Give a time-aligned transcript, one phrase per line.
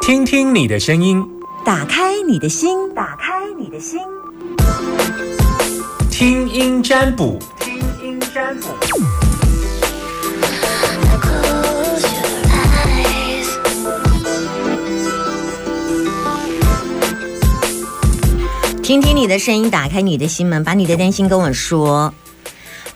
[0.00, 1.22] 听听你的声音，
[1.64, 4.00] 打开你的心，打开你的心，
[6.10, 8.68] 听音占卜，听音占卜。
[18.82, 22.14] 听听你的声音，打开你的心门，把你的担心跟我说。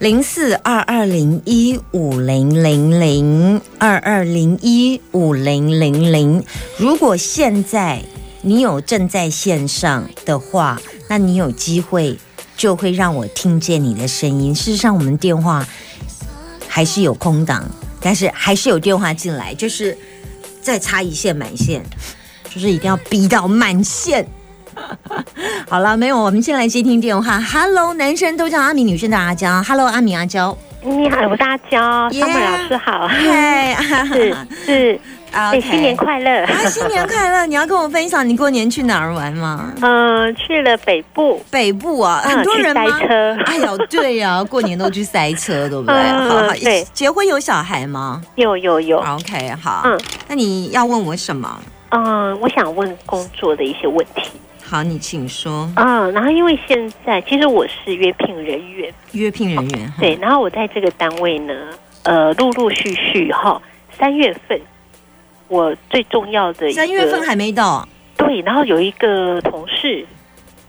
[0.02, 6.44] 零四二二零一五零零零二二零一五零零零。
[6.76, 8.02] 如果现在
[8.40, 12.18] 你有正在线上的话，那你有机会
[12.56, 14.52] 就会让我听见你的声音。
[14.52, 15.64] 事实上，我们电话
[16.66, 17.64] 还是有空档，
[18.00, 19.96] 但是还是有电话进来，就是
[20.60, 21.80] 再插一线满线，
[22.52, 24.26] 就是一定要逼到满线。
[25.68, 27.40] 好了，没有，我们先来接听电话。
[27.40, 29.62] Hello，男生都叫阿米，女生叫阿娇。
[29.62, 33.74] Hello，阿米阿娇，你好，我是阿娇，张本老师好，嗨，
[34.12, 35.00] 是是，
[35.32, 37.46] 啊，新年快乐，啊，新年快乐！
[37.48, 39.72] 你要跟我分享你过年去哪儿玩吗？
[39.80, 43.36] 嗯，去了北部，北部啊，很多人塞车。
[43.46, 45.94] 哎呦，对呀，过年都去塞车，对不对？
[45.94, 48.20] 好好，对，结婚有小孩吗？
[48.34, 48.98] 有有有。
[48.98, 49.98] OK，好，嗯，
[50.28, 51.58] 那你要问我什么？
[51.94, 54.30] 嗯，我想问工作的一些问题。
[54.72, 55.70] 好，你请说。
[55.76, 60.16] 嗯，然后因为现在其实我是约聘人员，约聘人员对。
[60.16, 61.54] 然后我在这个单位呢，
[62.04, 63.60] 呃，陆陆续续哈，
[63.98, 64.58] 三月份
[65.48, 67.86] 我最重要的三月份还没到。
[68.16, 70.06] 对，然后有一个同事，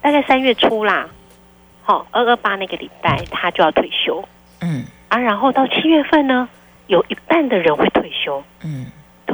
[0.02, 1.08] 大概三月初啦，
[1.82, 4.22] 好，二二八那个礼拜他就要退休。
[4.60, 4.84] 嗯。
[5.08, 6.46] 啊，然后到七月份呢，
[6.88, 8.44] 有一半的人会退休。
[8.62, 8.84] 嗯。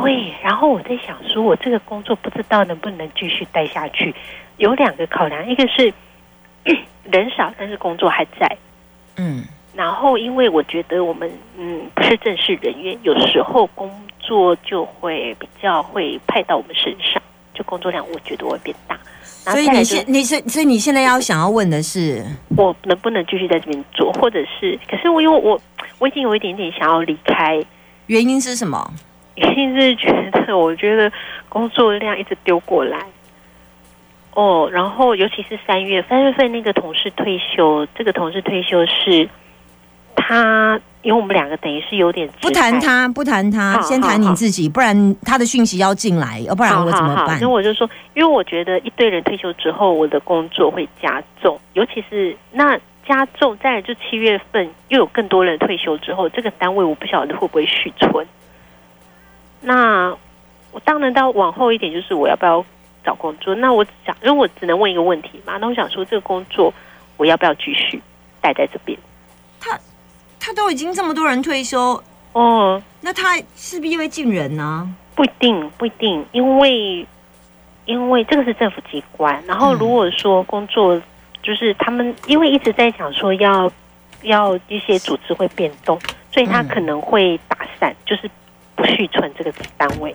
[0.03, 4.15] 对，然后我在想说，我这个工作不知道能不能继续待下去。
[4.57, 5.93] 有两个考量，一个是
[7.11, 8.57] 人少，但是工作还在，
[9.17, 17.23] 嗯，然后因为我觉得我们嗯不是正式人员，有时候工作就会比较会派到我们身上，
[17.55, 18.99] 就工作量我觉得会变大。
[19.25, 22.23] 所以你现你是所以你现在要想要问的是，
[22.57, 25.59] 我能不能继续在这边做，或者是可是我因为我
[25.99, 27.65] 我已经有一点点想要离开，
[28.07, 28.93] 原因是什么？
[29.41, 31.11] 原因是觉得我觉得
[31.49, 32.99] 工作量一直丢过来。
[34.33, 39.29] 哦，然后尤其是三月三月份那个同事退休，这个同事退休是
[40.15, 47.39] 他，因为我们两个等于是有点不谈他，不谈他，先谈你自己，不然他的讯息要进来，要不然我怎么办？
[47.41, 58.25] 那我就说，因为我觉得一堆人退休之后，我的工作会加重，尤其是那加重，再就七月份又有更多人退休之后，这个单位我不晓得会不会续存。
[59.61, 60.17] 那
[60.73, 62.65] 我当然到往后一点，就是我要不要？
[63.03, 65.57] 找工作，那我想，因为我只能问一个问题嘛。
[65.57, 66.71] 那我想说，这个工作
[67.17, 67.99] 我要不要继续
[68.43, 68.99] 待在这边？
[69.59, 69.81] 他
[70.39, 71.99] 他都已经这么多人退休
[72.35, 74.87] 哦，那他势必会进人呢？
[75.15, 77.07] 不一定，不一定，因为
[77.87, 79.43] 因为这个是政府机关。
[79.47, 81.01] 然后如果说工作
[81.43, 83.73] 就是他们，因为一直在讲说要
[84.25, 85.99] 要一些组织会变动，
[86.31, 88.33] 所以他可能会打散，就是不
[88.87, 90.15] 续存这个单位。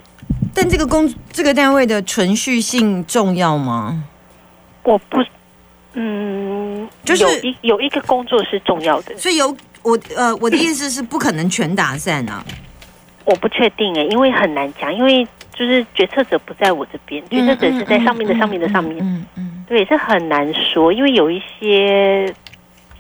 [0.54, 4.04] 但这个工这个单位的存续性重要吗？
[4.84, 5.24] 我不，
[5.94, 12.44] 嗯，就是有一有一个工作是重要的，所以有我呃我的意思是不可能全打散啊。
[13.26, 22.32] 我不确定哎，因为很难讲，因为就是决策者不在我这边，决策者是在上面的上面的上面，嗯嗯，对，这很难说，因为有一些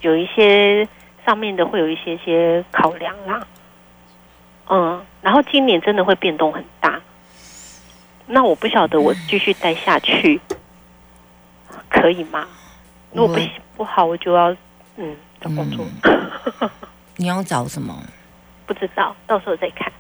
[0.02, 0.88] 有一些
[1.24, 3.46] 上面的会有一些些考量啦，
[4.68, 7.02] 嗯，然后今年真的会变动很大。
[8.28, 10.40] 那我不晓得我继续待下去
[11.90, 12.46] 可以吗？
[13.12, 13.42] 如果不
[13.78, 14.56] 不好，我就要
[14.98, 15.84] 嗯找工作。
[17.18, 17.98] 你要找什么？
[18.68, 19.92] 不知道，到时候再看。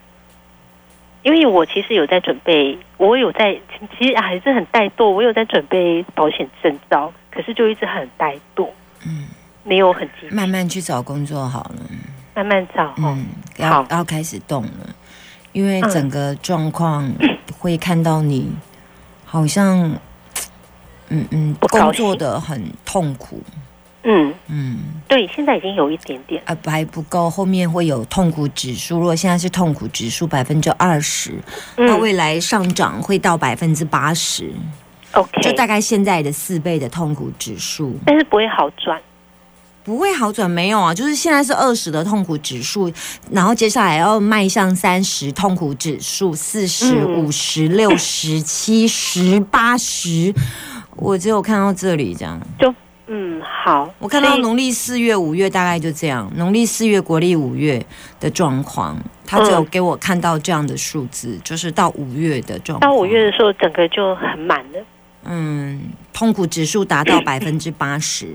[1.23, 3.59] 因为我其实有在准备，我有在，
[3.97, 5.09] 其实还是很怠惰。
[5.09, 8.69] 我有在准备保险证照，可是就一直很怠惰。
[9.07, 9.27] 嗯，
[9.63, 10.27] 没有很急。
[10.29, 11.79] 慢慢去找工作好了。
[12.35, 12.93] 慢慢找。
[12.97, 13.25] 嗯，
[13.57, 14.94] 要要开始动了。
[15.55, 17.09] 因为整个状况
[17.57, 18.51] 会看到你，
[19.23, 19.89] 好像，
[21.07, 23.41] 嗯嗯，工作的很痛苦。
[24.03, 28.99] 嗯嗯，对，现在已经有一点点啊，还不够，后面会有痛苦指数。
[28.99, 31.39] 如果现在是痛苦指数百分之二十，
[31.77, 34.51] 那未来上涨会到百分之八十。
[35.13, 39.01] OK，就大概现在的四倍的痛苦指数，但是不会好转。
[39.85, 42.91] 不会好转，没有啊，就是现在是二十的痛苦指数，
[43.29, 50.33] 然后接下来要迈向三十痛苦指数，四十五十六十七十八十，
[50.95, 52.73] 我只有看到这里这样，就
[53.05, 57.85] 嗯好，我看到农历四月、五月大概就这样，农历四月、国历五月
[58.19, 62.91] 的状况，他只有给我看到这样的数字，就是到五月的状况。
[62.91, 64.83] 到五月的时候，整个就很满了。
[65.25, 65.79] 嗯，
[66.11, 68.27] 痛苦指数达到百分之八十。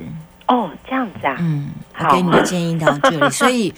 [0.50, 1.36] 哦，这样子啊。
[1.38, 3.72] 嗯，我给你的建议到这里， 所以。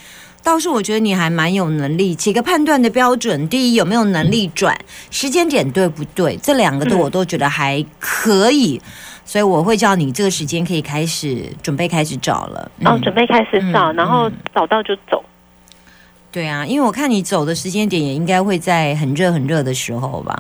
[0.45, 4.77] 倒是我觉得你还蛮有能力，几个判断的标准：第一，有没有能力转
[5.09, 6.37] 时间点对不对？
[6.39, 8.83] 这两个都我都觉得还可以，
[9.25, 12.69] 所以我会叫你这个时间可以开始准备开始找了。
[12.85, 15.25] 哦，准备开始找，然后找到就走。
[16.33, 20.37] 对啊，因为我看你走的时间点也应该会在很热很热的时候吧。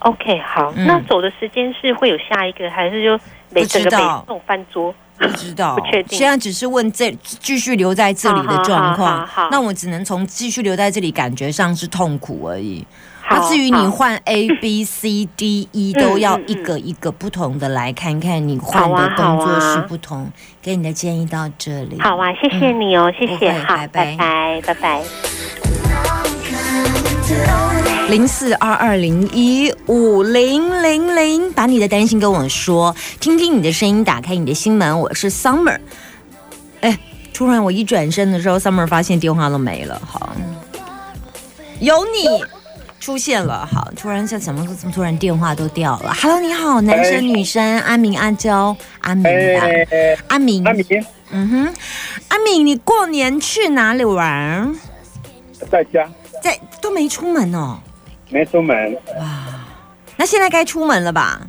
[0.00, 3.16] OK，好，那走的时间是会有下一个，还是就
[3.50, 3.96] 每整个北
[4.26, 4.92] 送翻桌？
[5.20, 5.76] 不知道，
[6.08, 12.84] 现在只是问这继续留在这里的状况，那我只能从继续留在这里感觉上是痛苦而已。
[13.32, 20.28] 那至于你换 A B C D E 都要一个一个不同的来看看你换的工作是不同，
[20.60, 22.00] 给你的建议到这里。
[22.00, 25.39] 好啊，谢谢你哦，谢谢，好，拜拜，拜拜。
[28.10, 34.98] 零四二二零一五零零零，把你的担心跟我说，听听你的声音，打开你的心门。
[34.98, 35.78] 我是 Summer。
[36.80, 36.98] 哎，
[37.32, 40.02] 突然我一转身的时候，Summer 发现电话都没了。
[40.04, 40.34] 好，
[41.78, 42.44] 有你
[42.98, 43.64] 出现了。
[43.64, 46.12] 好，突然像怎么怎么突然电话都掉了。
[46.20, 49.60] Hello，你好，男生女生，阿明阿娇阿明的
[50.26, 50.84] 阿明阿明，
[51.30, 51.74] 嗯哼，
[52.26, 54.74] 阿明，你过年去哪里玩？
[55.70, 56.10] 在家，
[56.42, 57.78] 在都没出门哦。
[58.30, 59.26] 没出门哇，
[60.16, 61.40] 那现在该出门了吧？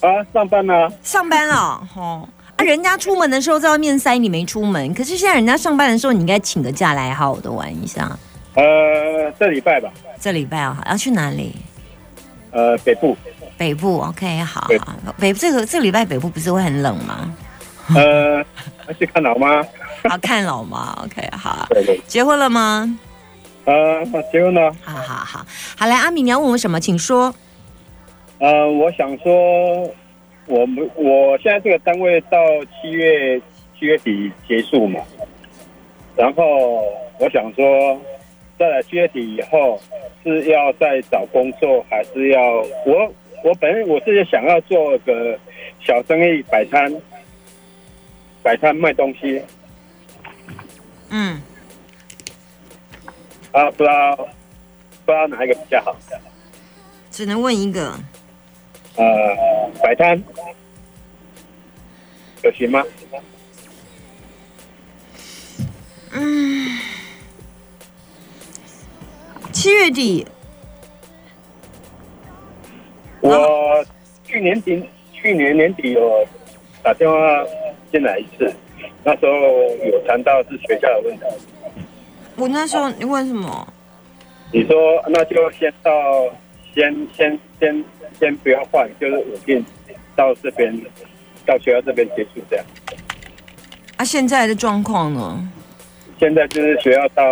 [0.00, 0.88] 啊，上班呢。
[1.02, 1.54] 上班了，
[1.94, 4.94] 哦啊，人家出门的时候在外面塞，你没出门。
[4.94, 8.10] 可是现在人家上班的时候，你应该请个假来好好的玩一下。
[8.54, 9.90] 呃，这礼拜吧。
[10.18, 11.54] 这礼拜啊，要去哪里？
[12.52, 13.16] 呃，北部。
[13.58, 14.94] 北部，OK，好好。
[15.18, 17.34] 北这个这礼拜北部不是会很冷吗？
[17.94, 18.38] 呃，
[18.86, 19.62] 要去看老妈。
[20.08, 21.68] 好看老妈，OK，好。
[22.06, 22.98] 结婚了吗？
[23.70, 24.72] 呃，结婚了。
[24.82, 25.46] 好好好，
[25.78, 26.80] 好来，阿米，你要问我什么？
[26.80, 27.32] 请说。
[28.38, 29.94] 呃，我想说，
[30.46, 32.36] 我们我现在这个单位到
[32.82, 33.40] 七月
[33.78, 34.98] 七月底结束嘛，
[36.16, 36.82] 然后
[37.20, 37.96] 我想说，
[38.58, 39.80] 在七月底以后
[40.24, 42.40] 是要再找工作，还是要
[42.84, 43.14] 我
[43.44, 45.38] 我本人我是想要做个
[45.78, 46.92] 小生意，摆摊，
[48.42, 49.40] 摆摊卖东西。
[51.10, 51.40] 嗯。
[53.52, 54.16] 啊，不知道，
[55.04, 55.96] 不知道哪一个比较好。
[57.10, 57.92] 只能问一个。
[58.96, 60.22] 呃，摆摊，
[62.42, 62.84] 有行吗？
[66.12, 66.78] 嗯，
[69.52, 70.26] 七月底。
[73.20, 73.84] 我
[74.24, 74.82] 去年底，
[75.12, 76.26] 去年年底有
[76.82, 77.16] 打电话
[77.92, 78.52] 进来一次，
[79.04, 79.32] 那时候
[79.86, 81.22] 有谈到是学校的问题。
[82.40, 83.68] 我那时候你问什么？
[84.50, 84.74] 你说
[85.08, 85.92] 那就先到，
[86.74, 87.84] 先先先
[88.18, 89.62] 先不要换，就是稳定
[90.16, 90.74] 到这边，
[91.44, 92.64] 到学校这边结束这样。
[93.98, 95.50] 啊，现在的状况呢？
[96.18, 97.22] 现在就是学校到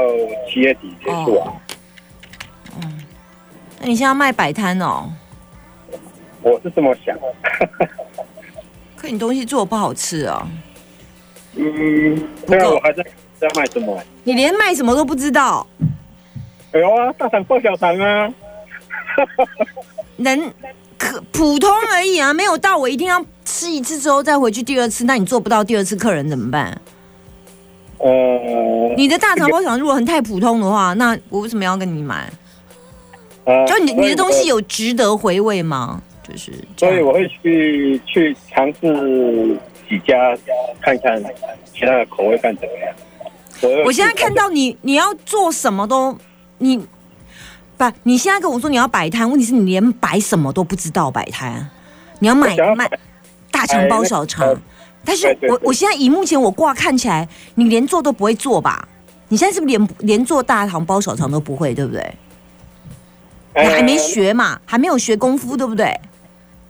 [0.47, 1.55] 七月底结束啊。
[2.77, 3.03] 嗯，
[3.81, 5.11] 那你现在卖摆摊哦？
[6.43, 7.17] 我是这么想。
[8.95, 10.47] 可你东西做的不好吃啊。
[11.55, 13.03] 嗯，那我还在。
[13.39, 14.01] 在卖什么？
[14.25, 15.67] 你连卖什么都不知道？
[16.73, 18.33] 有啊，大肠包小肠啊。
[20.17, 20.53] 能
[20.97, 25.05] 可普通而已啊，没有到我一定要吃一次之后再回去第二次。
[25.05, 26.81] 那你做不到第二次，客人怎么办？
[27.99, 32.31] 呃，你的大肠包小肠如果很太普通的话，那我为什么要跟你买？
[33.67, 36.03] 就你你的东西有值得回味吗？
[36.23, 39.57] 就是，所以我会去去尝试
[39.89, 40.37] 几家
[40.83, 41.21] 看看
[41.73, 42.95] 其他的口味看怎么样。
[43.85, 46.17] 我现在看到你，你要做什么都，
[46.59, 46.79] 你
[47.77, 51.69] 不，你现在跟我说你要摆摊，问题是你连摆什么都不知道摆摊，
[52.21, 52.91] 你要买卖
[53.51, 54.55] 大肠包小肠，
[55.05, 58.87] 但是我我现在以目前我挂看起来，你连做都不会做吧？
[59.29, 62.15] 你现在是不是连连做大肠包小肠都不会，对不对？
[63.57, 65.93] 你还没学嘛，还没有学功夫，对不对？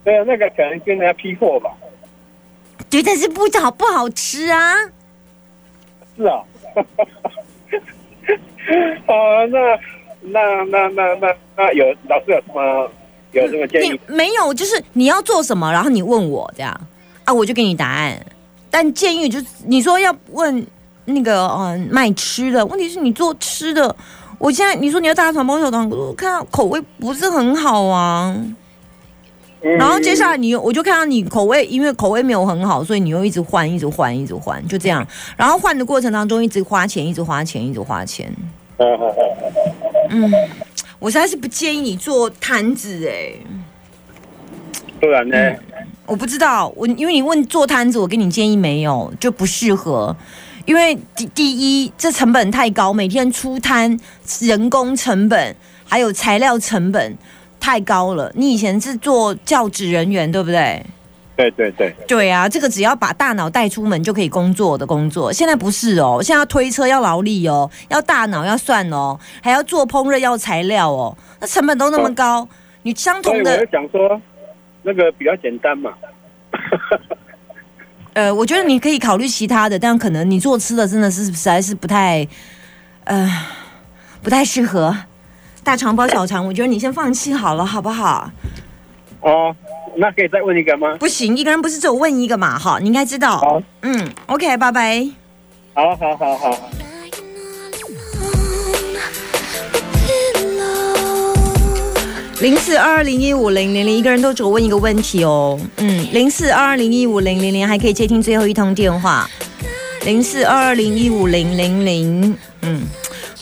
[0.05, 1.71] 对啊，那个可能跟人家批货吧。
[2.89, 4.75] 对，但是不好不好吃啊。
[6.19, 6.43] 是啊。
[9.07, 9.59] 哦，那
[10.21, 12.91] 那那那那那有老师有什么
[13.33, 13.99] 有什么建议？
[14.07, 16.79] 没有，就是你要做什么，然后你问我这样
[17.25, 18.21] 啊，我就给你答案。
[18.71, 20.67] 但建议就是你说要问
[21.07, 23.97] 那个嗯卖吃的，问题是你做吃的，
[24.39, 28.37] 我现在你说你要大肠包小肠，我看口味不是很好啊。
[29.61, 35.07] 然后接下来你我就看到你口味，因为口味没有很好，所以你又一直换，一直换，一直换，就这样。
[35.37, 38.33] 然后换的过程当中，一直花钱，一直花钱，一直花钱。
[40.11, 40.33] 嗯，
[41.01, 43.33] 我实在是不建议你做摊子哎。
[45.01, 45.37] 不然呢？
[46.07, 50.17] 我不知道，我因为你问做摊子，我给你建议没有，就不适合。
[50.65, 53.99] 因为第第一，这成本太高，每天出摊
[54.41, 57.17] 人工成本还有材料成本
[57.61, 58.31] 太高了。
[58.35, 60.85] 你以前是做教职人员，对不对？
[61.37, 61.95] 对对对。
[62.09, 72.49] 对啊，这个只要把大脑带出门就可以工作的工作，现在不是哦，现在要推车要劳力哦，要大脑要算哦，还要做烹饪要材料哦，那成本都那么高，
[72.83, 73.57] 你相同的。
[73.57, 74.21] 我讲说，
[74.83, 75.93] 那个比较简单嘛。
[78.15, 82.27] 呃，我觉得你可以考虑其他的，但可能你做吃的真的是实在是不太，
[83.05, 83.31] 呃，
[84.23, 84.97] 不太适合
[85.69, 86.47] 大肠包小肠。
[86.47, 88.31] 我觉得你先放弃好了，好不好？
[89.21, 89.55] 哦，
[89.97, 90.97] 那可以再问一个吗？
[90.99, 92.59] 不行，一个人不是只有问一个嘛？
[92.59, 93.37] 哈，你应该知道。
[93.37, 95.07] 好，嗯，OK，拜拜。
[95.75, 96.59] 好好好好。
[102.41, 105.61] 零四二二零一五零零零，一个人都只问一个问题哦。
[105.77, 109.29] 嗯，零四二二零一五零零零还可以接听最后一通电话。
[110.07, 112.81] 零四二二零一五零零零，嗯。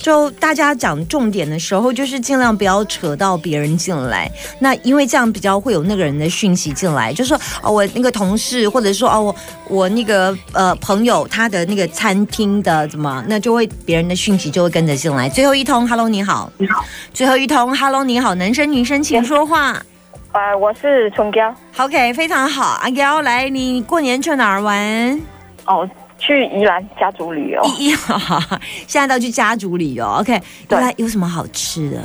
[0.06, 4.30] 就大家讲重点的时候，就是尽量不要扯到别人进来。
[4.60, 9.34] 那因为这样比较会有那个人的讯息进来，就说哦，我那个同事，或者说哦，我
[9.68, 15.28] 我那个呃朋友，他的那个餐厅的怎么，那就会别人的讯息就会跟着进来。
[15.28, 16.84] 最后一通，Hello，你好，你好。
[17.12, 19.82] 最后一通，Hello，你好，男生女生请说话。
[20.30, 21.52] 呃，我是春娇。
[21.78, 25.20] OK，非常好，阿娇，来，你过年去哪儿玩？
[25.64, 25.90] 哦。
[26.18, 30.06] 去宜兰家族旅游，宜兰 现在都去家族旅游。
[30.06, 32.02] OK，宜兰有什么好吃的？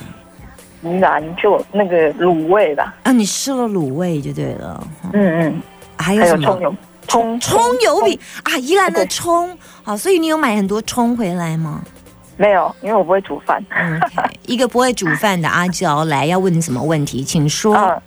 [0.84, 2.94] 宜兰就那个卤味吧。
[3.04, 4.88] 啊，你吃了卤味就对了。
[5.14, 5.62] 嗯嗯，
[5.98, 6.46] 还有什么？
[6.48, 6.76] 葱油
[7.08, 9.58] 葱葱油饼啊，宜兰的葱。
[9.84, 11.82] 好，所以你有买很多葱回来吗？
[12.38, 13.64] 没有，因为我不会煮饭。
[13.70, 18.02] OK， 一个不会煮饭的阿娇来要问你什么问题，请说。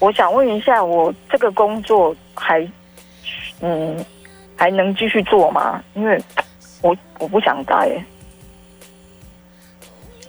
[0.00, 2.68] 我想问一下，我这个工作还
[3.60, 4.04] 嗯。
[4.56, 5.82] 还能继续做吗？
[5.94, 6.20] 因为
[6.82, 8.04] 我我不想待。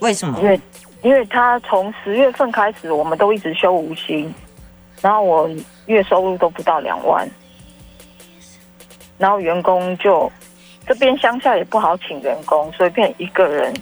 [0.00, 0.38] 为什么？
[0.40, 0.60] 因为
[1.02, 4.32] 因为他从十月份开始，我们都一直休无薪，
[5.00, 5.50] 然后我
[5.86, 7.28] 月收入都不到两万，
[9.16, 10.30] 然后员工就
[10.86, 13.74] 这边乡下也不好请员工，所以变一个人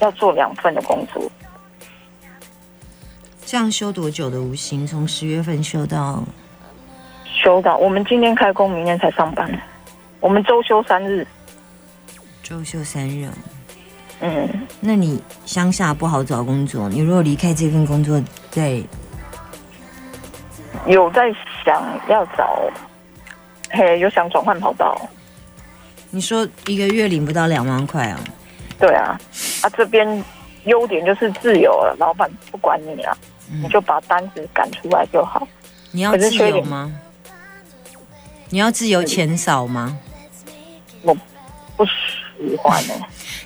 [0.00, 1.22] 要做两份的工作。
[3.44, 4.86] 这样休多久的无薪？
[4.86, 6.24] 从十月份休到
[7.24, 9.48] 休到我们今天开工，明天才上班。
[10.24, 11.26] 我们周休三日，
[12.42, 13.28] 周休三日。
[14.20, 14.48] 嗯，
[14.80, 18.18] 那你乡下不好找工作，你如果离开这份工作，
[18.50, 18.82] 在
[20.86, 21.30] 有在
[21.62, 22.58] 想要找，
[23.72, 24.98] 嘿，有想转换跑道。
[26.08, 28.18] 你说一个月领不到两万块啊？
[28.78, 29.20] 对啊，
[29.60, 30.24] 啊这边
[30.64, 33.14] 优点就是自由了，老板不管你啊，
[33.62, 35.46] 你就把单子赶出来就好。
[35.90, 36.90] 你要自由吗？
[38.48, 39.98] 你要自由钱少吗？
[41.04, 41.14] 我
[41.76, 42.94] 不喜欢 呢。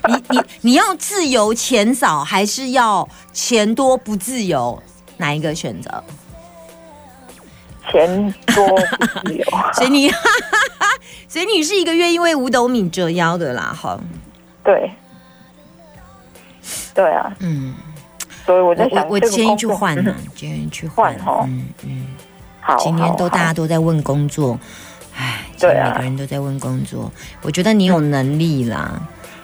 [0.07, 4.81] 你你你要自由钱少，还是要钱多不自由？
[5.17, 6.03] 哪一个选择？
[7.91, 9.45] 钱多不自由。
[9.73, 10.09] 所以你，
[11.27, 13.99] 所以你是一个月因为五斗米折腰的啦，哈。
[14.63, 14.89] 对。
[16.93, 17.35] 对啊。
[17.39, 17.75] 嗯。
[18.45, 21.43] 所以我在想，我建议去换呢，建议去换哈。
[21.45, 22.07] 嗯嗯。
[22.61, 22.77] 好。
[22.77, 24.57] 今天都大家都在问工作。
[25.67, 27.11] 唉，对啊，每个人都在问工作，
[27.41, 29.01] 我觉得你有能力啦。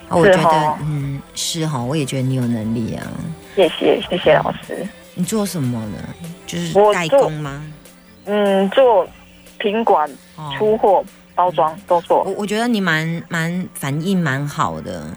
[0.10, 3.04] 我觉得，嗯，是哈，我也觉得你有能力啊。
[3.56, 4.88] 谢谢，谢谢老师。
[5.16, 5.98] 你做什么呢？
[6.46, 7.64] 就是代工吗？
[8.26, 9.08] 嗯，做
[9.58, 10.10] 品管、
[10.58, 11.04] 出货、
[11.34, 12.24] 包装都做。
[12.24, 15.08] 我我觉得你蛮蛮反应蛮好的，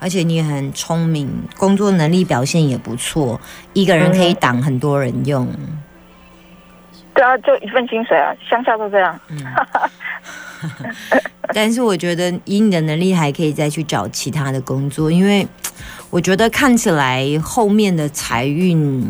[0.00, 3.40] 而且你很聪明，工作能力表现也不错，
[3.74, 5.46] 一个人可以挡很多人用。
[7.14, 9.20] 对啊，就一份薪水啊，乡下都这样。
[9.28, 9.38] 嗯，
[11.54, 15.46] 但是我觉得以你的能力，还可以再去找其他的工作，因为
[16.10, 19.04] 我觉得看起来后面的财运，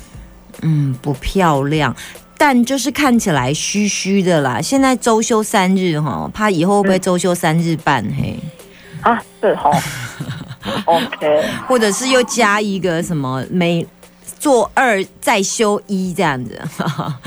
[0.62, 1.94] 嗯，不漂亮，
[2.38, 4.60] 但就是看起来虚虚的啦。
[4.60, 8.38] 现在周休三日哈，怕以后会不会周休三日半嘿？
[9.02, 9.70] 啊，是哈。
[10.86, 13.86] OK，或者是又加一个什么每。
[14.38, 16.60] 做二再修一这样子，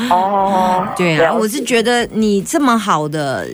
[0.09, 3.47] 哦， 对啊，我是觉得你这么好的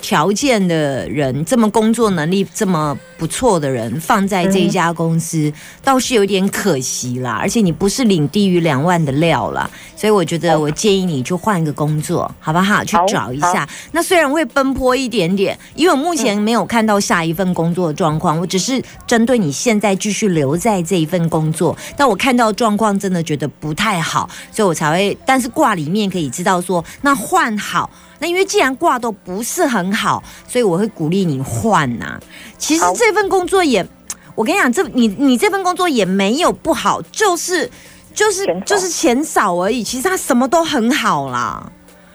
[0.00, 7.38] 条件的人，这么工作能力这么不错的人，放在这一家公司，倒是有点可惜啦。
[7.40, 12.84] 而且你不是领低于两万的料啦，所以我觉得我建议你就换一个工作，好不好？
[12.84, 13.68] 去找一下。
[13.92, 25.16] 那虽然会奔波一点点，因为我目前没有看到下一份工作的状况，我只是针对你现在继续留在这一份工作，但我看到状况真的觉得不太好，所以我才会。
[25.26, 27.90] 但是挂里面可以知道说，那换好。
[28.18, 32.18] 那因为既然挂都不是很好，所以我会鼓励你换呐。
[32.58, 33.86] 其实这份工作也，
[34.34, 37.70] 我跟你讲，这你你这份工作也没有不好，就是
[38.14, 39.82] 就是就是钱少而已。
[39.82, 41.70] 其实它什么都很好啦。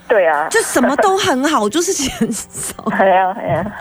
[0.07, 2.83] 对啊，就什么都很好，就是钱少。
[2.91, 3.71] 哎呀哎呀。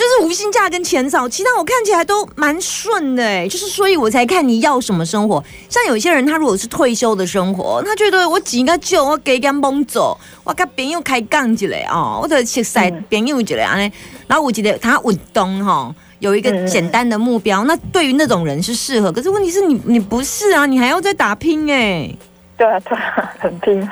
[0.00, 5.44] 就是无薪假跟钱少，其他我看起来都蛮顺的哎，就是所以我才看你要什么生活。
[5.68, 13.92] 像有些人他如果是退休的生活，他觉得我几个就我给点蒙走，我跟朋友开杠起来哦，我者去晒朋友起来安尼。
[14.26, 19.12] 然后我觉得他运动哈，有一个简单的目标，那对于那种人是适合。
[19.12, 22.10] 可是问题是你你不是啊，你还要再打拼哎。
[22.56, 23.86] 对啊对啊，很拼。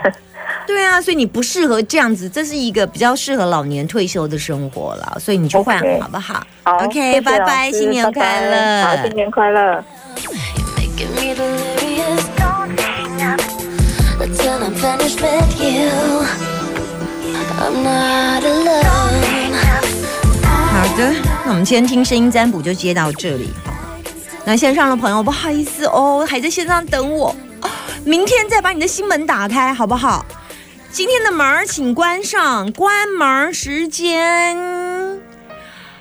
[0.68, 6.46] 对啊，所以你不适合这样子，这是一个比较适合老年退休的生活了，所以你就换好不好？
[6.62, 9.82] 好，OK，拜拜，新年快乐，好，新年快乐。
[20.70, 21.14] 好的，
[21.46, 23.48] 那我们今天听声音占卜就接到这里。
[24.44, 27.34] 那线上的朋友不好意思哦，还在线上等我，
[28.04, 30.26] 明天再把你的心门打开，好不好？
[30.90, 34.56] 今天的门请关上，关门时间。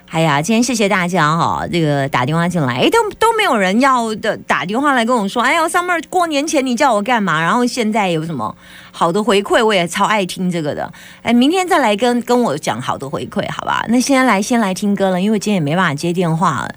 [0.10, 7.42] 哎呀，今天谢谢大家哈，这个打电话进来，哎都都没有人要的打电话来跟我说，哎呀，summer 过年前你叫我干嘛？
[7.42, 8.56] 然后现在有什么
[8.92, 10.90] 好的回馈，我也超爱听这个的。
[11.22, 13.86] 哎，明天再来跟跟我讲好的回馈，好吧？
[13.90, 16.74] 那现在来先来听歌了，因为今天也没办法接电话了。